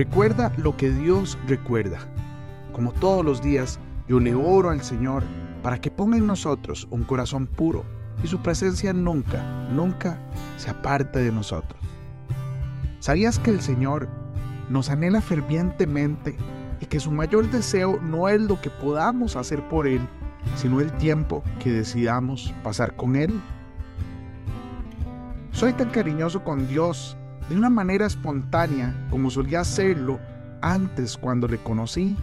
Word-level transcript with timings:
Recuerda 0.00 0.50
lo 0.56 0.78
que 0.78 0.90
Dios 0.90 1.36
recuerda. 1.46 1.98
Como 2.72 2.90
todos 2.90 3.22
los 3.22 3.42
días, 3.42 3.78
yo 4.08 4.18
le 4.18 4.34
oro 4.34 4.70
al 4.70 4.80
Señor 4.80 5.24
para 5.62 5.78
que 5.78 5.90
ponga 5.90 6.16
en 6.16 6.26
nosotros 6.26 6.88
un 6.90 7.04
corazón 7.04 7.46
puro 7.46 7.84
y 8.24 8.26
su 8.26 8.40
presencia 8.40 8.94
nunca, 8.94 9.44
nunca 9.70 10.18
se 10.56 10.70
aparte 10.70 11.18
de 11.18 11.30
nosotros. 11.30 11.78
¿Sabías 13.00 13.38
que 13.38 13.50
el 13.50 13.60
Señor 13.60 14.08
nos 14.70 14.88
anhela 14.88 15.20
fervientemente 15.20 16.34
y 16.80 16.86
que 16.86 16.98
su 16.98 17.10
mayor 17.10 17.50
deseo 17.50 18.00
no 18.00 18.26
es 18.30 18.40
lo 18.40 18.58
que 18.58 18.70
podamos 18.70 19.36
hacer 19.36 19.68
por 19.68 19.86
Él, 19.86 20.00
sino 20.56 20.80
el 20.80 20.90
tiempo 20.92 21.44
que 21.62 21.72
decidamos 21.72 22.54
pasar 22.64 22.96
con 22.96 23.16
Él? 23.16 23.38
Soy 25.52 25.74
tan 25.74 25.90
cariñoso 25.90 26.42
con 26.42 26.66
Dios 26.68 27.18
de 27.50 27.56
una 27.56 27.68
manera 27.68 28.06
espontánea 28.06 28.94
como 29.10 29.28
solía 29.28 29.60
hacerlo 29.60 30.20
antes 30.62 31.16
cuando 31.16 31.48
le 31.48 31.58
conocí. 31.58 32.16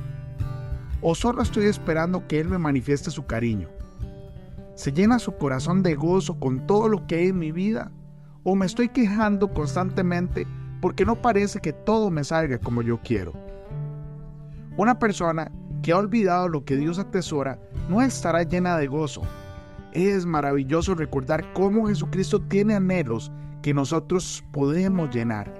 ¿O 1.02 1.16
solo 1.16 1.42
estoy 1.42 1.66
esperando 1.66 2.26
que 2.28 2.40
Él 2.40 2.48
me 2.48 2.58
manifieste 2.58 3.12
su 3.12 3.26
cariño? 3.26 3.68
¿Se 4.76 4.94
llena 4.94 5.20
su 5.20 5.36
corazón 5.36 5.84
de 5.84 5.96
gozo 5.96 6.40
con 6.40 6.66
todo 6.66 6.88
lo 6.88 7.06
que 7.08 7.16
hay 7.16 7.28
en 7.28 7.40
mi 7.40 7.52
vida? 7.52 7.92
¿O 8.44 8.56
me 8.56 8.66
estoy 8.66 8.88
quejando 8.88 9.54
constantemente 9.54 10.48
porque 10.82 11.06
no 11.06 11.22
parece 11.22 11.60
que 11.60 11.74
todo 11.74 12.10
me 12.10 12.24
salga 12.24 12.58
como 12.58 12.82
yo 12.82 13.02
quiero? 13.04 13.34
Una 14.78 14.98
persona 14.98 15.52
que 15.84 15.92
ha 15.92 15.98
olvidado 15.98 16.48
lo 16.48 16.64
que 16.64 16.78
Dios 16.78 17.00
atesora 17.00 17.60
no 17.90 18.02
estará 18.02 18.44
llena 18.44 18.78
de 18.78 18.88
gozo. 18.88 19.24
Es 19.94 20.26
maravilloso 20.26 20.96
recordar 20.96 21.54
cómo 21.54 21.88
Jesucristo 21.88 22.42
tiene 22.42 22.76
anhelos 22.76 23.32
que 23.62 23.74
nosotros 23.74 24.44
podemos 24.52 25.14
llenar. 25.14 25.54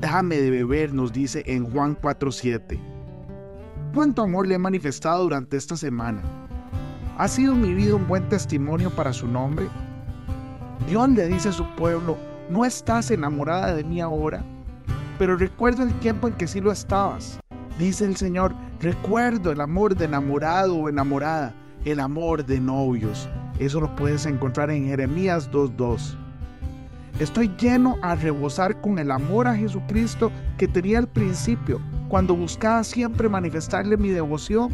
Dame 0.00 0.36
de 0.36 0.50
beber, 0.50 0.92
nos 0.92 1.12
dice 1.12 1.42
en 1.46 1.64
Juan 1.70 1.96
4:7. 2.00 2.78
¿Cuánto 3.94 4.22
amor 4.22 4.46
le 4.46 4.56
he 4.56 4.58
manifestado 4.58 5.22
durante 5.22 5.56
esta 5.56 5.76
semana? 5.76 6.22
¿Ha 7.16 7.28
sido 7.28 7.54
mi 7.54 7.72
vida 7.74 7.94
un 7.94 8.06
buen 8.06 8.28
testimonio 8.28 8.90
para 8.90 9.12
su 9.12 9.26
nombre? 9.26 9.66
Dios 10.88 11.08
le 11.10 11.28
dice 11.28 11.48
a 11.48 11.52
su 11.52 11.64
pueblo, 11.76 12.18
no 12.50 12.64
estás 12.64 13.10
enamorada 13.10 13.74
de 13.74 13.84
mí 13.84 14.00
ahora, 14.00 14.44
pero 15.18 15.36
recuerdo 15.36 15.82
el 15.82 15.92
tiempo 16.00 16.28
en 16.28 16.34
que 16.34 16.46
sí 16.46 16.60
lo 16.60 16.70
estabas. 16.72 17.40
Dice 17.78 18.04
el 18.04 18.16
Señor, 18.16 18.54
recuerdo 18.80 19.50
el 19.50 19.60
amor 19.60 19.96
de 19.96 20.04
enamorado 20.04 20.76
o 20.76 20.88
enamorada, 20.88 21.54
el 21.84 22.00
amor 22.00 22.44
de 22.44 22.60
novios. 22.60 23.28
Eso 23.58 23.80
lo 23.80 23.94
puedes 23.96 24.26
encontrar 24.26 24.70
en 24.70 24.86
Jeremías 24.86 25.50
2.2. 25.50 26.16
Estoy 27.20 27.50
lleno 27.60 27.96
a 28.02 28.14
rebosar 28.16 28.80
con 28.80 28.98
el 28.98 29.10
amor 29.10 29.46
a 29.46 29.54
Jesucristo 29.54 30.32
que 30.58 30.66
tenía 30.66 30.98
al 30.98 31.06
principio, 31.06 31.80
cuando 32.08 32.34
buscaba 32.34 32.82
siempre 32.82 33.28
manifestarle 33.28 33.96
mi 33.96 34.08
devoción. 34.08 34.70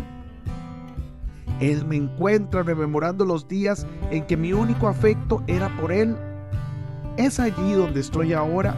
Él 1.61 1.85
me 1.85 1.97
encuentra 1.97 2.63
rememorando 2.63 3.27
los 3.27 3.47
días 3.47 3.87
en 4.11 4.27
que 4.27 4.37
mi 4.37 4.55
único 4.55 4.89
afecto 4.89 5.43
era 5.47 5.69
por 5.79 5.93
Él. 5.93 6.17
¿Es 7.19 7.39
allí 7.39 7.73
donde 7.73 8.01
estoy 8.01 8.33
ahora 8.33 8.75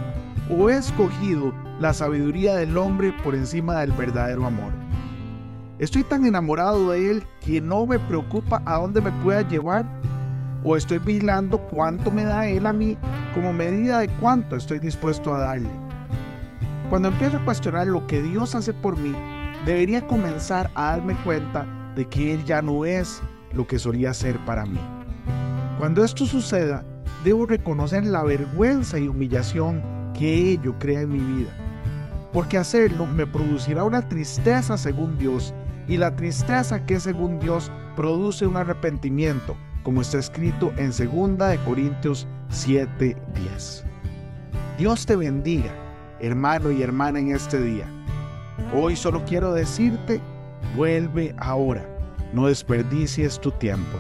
o 0.51 0.69
he 0.69 0.77
escogido 0.77 1.53
la 1.81 1.93
sabiduría 1.93 2.57
del 2.57 2.77
hombre 2.77 3.13
por 3.25 3.35
encima 3.35 3.81
del 3.81 3.93
verdadero 3.93 4.47
amor. 4.47 4.73
Estoy 5.83 6.05
tan 6.05 6.25
enamorado 6.25 6.91
de 6.93 7.11
él 7.11 7.25
que 7.45 7.61
no 7.61 7.87
me 7.87 7.99
preocupa 7.99 8.63
a 8.65 8.77
dónde 8.77 9.01
me 9.01 9.11
pueda 9.25 9.43
llevar 9.43 9.85
o 10.63 10.77
estoy 10.77 10.99
vigilando 10.99 11.59
cuánto 11.59 12.13
me 12.13 12.23
da 12.23 12.47
él 12.47 12.67
a 12.67 12.73
mí 12.73 12.97
como 13.35 13.53
medida 13.53 13.99
de 13.99 14.09
cuánto 14.21 14.55
estoy 14.55 14.79
dispuesto 14.79 15.35
a 15.35 15.41
darle. 15.41 15.71
Cuando 16.89 17.09
empiezo 17.09 17.39
a 17.39 17.45
cuestionar 17.45 17.89
lo 17.89 18.07
que 18.07 18.23
Dios 18.23 18.55
hace 18.55 18.73
por 18.73 18.97
mí, 18.97 19.13
debería 19.67 20.07
comenzar 20.07 20.71
a 20.77 20.93
darme 20.93 21.17
cuenta 21.25 21.67
de 21.97 22.07
que 22.09 22.33
Él 22.33 22.45
ya 22.45 22.63
no 22.63 22.85
es 22.85 23.21
lo 23.53 23.67
que 23.67 23.81
solía 23.81 24.15
ser 24.15 24.39
para 24.45 24.65
mí. 24.65 24.79
Cuando 25.81 26.05
esto 26.05 26.27
suceda, 26.27 26.85
debo 27.25 27.45
reconocer 27.45 28.07
la 28.07 28.23
vergüenza 28.23 29.01
y 29.01 29.09
humillación 29.09 29.83
que 30.17 30.33
ello 30.33 30.77
crea 30.79 31.01
en 31.01 31.11
mi 31.11 31.19
vida 31.19 31.51
porque 32.33 32.59
hacerlo 32.59 33.07
me 33.07 33.27
producirá 33.27 33.85
una 33.85 34.09
tristeza 34.09 34.79
según 34.79 35.19
Dios, 35.19 35.53
y 35.89 35.97
la 35.97 36.15
tristeza 36.15 36.85
que 36.85 37.01
según 37.01 37.39
Dios 37.39 37.70
produce 37.97 38.47
un 38.47 38.57
arrepentimiento, 38.57 39.57
como 39.83 40.01
está 40.01 40.19
escrito 40.19 40.73
en 40.77 40.91
2 40.91 41.39
de 41.48 41.59
Corintios 41.65 42.27
7:10. 42.51 43.85
Dios 44.79 45.07
te 45.07 45.17
bendiga, 45.17 45.73
hermano 46.21 46.71
y 46.71 46.83
hermana 46.83 47.19
en 47.19 47.35
este 47.35 47.61
día. 47.61 47.87
Hoy 48.75 48.97
solo 48.97 49.23
quiero 49.27 49.53
decirte, 49.53 50.21
vuelve 50.77 51.35
ahora, 51.39 51.85
no 52.33 52.47
desperdicies 52.47 53.41
tu 53.41 53.51
tiempo. 53.51 53.98